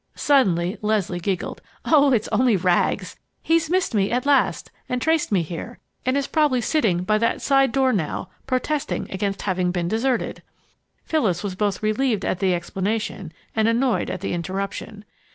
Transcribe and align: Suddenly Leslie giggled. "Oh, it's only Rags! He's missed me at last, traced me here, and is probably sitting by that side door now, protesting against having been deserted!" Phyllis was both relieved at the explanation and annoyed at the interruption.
Suddenly 0.15 0.79
Leslie 0.81 1.19
giggled. 1.19 1.61
"Oh, 1.85 2.11
it's 2.11 2.27
only 2.29 2.55
Rags! 2.57 3.17
He's 3.39 3.69
missed 3.69 3.93
me 3.93 4.09
at 4.09 4.25
last, 4.25 4.71
traced 4.99 5.31
me 5.31 5.43
here, 5.43 5.77
and 6.07 6.17
is 6.17 6.25
probably 6.25 6.59
sitting 6.59 7.03
by 7.03 7.19
that 7.19 7.39
side 7.39 7.71
door 7.71 7.93
now, 7.93 8.29
protesting 8.47 9.05
against 9.11 9.43
having 9.43 9.69
been 9.69 9.87
deserted!" 9.87 10.41
Phyllis 11.03 11.43
was 11.43 11.53
both 11.53 11.83
relieved 11.83 12.25
at 12.25 12.39
the 12.39 12.55
explanation 12.55 13.31
and 13.55 13.67
annoyed 13.67 14.09
at 14.09 14.21
the 14.21 14.33
interruption. 14.33 15.05